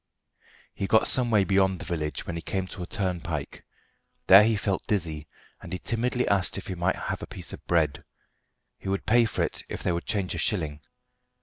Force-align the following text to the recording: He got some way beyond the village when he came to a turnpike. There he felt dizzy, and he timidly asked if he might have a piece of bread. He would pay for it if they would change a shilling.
He 0.73 0.87
got 0.87 1.07
some 1.07 1.29
way 1.29 1.43
beyond 1.43 1.77
the 1.77 1.85
village 1.85 2.25
when 2.25 2.35
he 2.35 2.41
came 2.41 2.65
to 2.69 2.81
a 2.81 2.87
turnpike. 2.87 3.63
There 4.25 4.43
he 4.43 4.55
felt 4.55 4.87
dizzy, 4.87 5.27
and 5.61 5.71
he 5.71 5.77
timidly 5.77 6.27
asked 6.27 6.57
if 6.57 6.65
he 6.65 6.73
might 6.73 6.95
have 6.95 7.21
a 7.21 7.27
piece 7.27 7.53
of 7.53 7.63
bread. 7.67 8.03
He 8.79 8.89
would 8.89 9.05
pay 9.05 9.25
for 9.25 9.43
it 9.43 9.61
if 9.69 9.83
they 9.83 9.91
would 9.91 10.07
change 10.07 10.33
a 10.33 10.39
shilling. 10.39 10.81